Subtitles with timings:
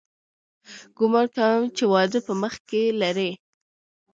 [0.97, 3.31] ګومان کوم چې واده په مخ کښې لري.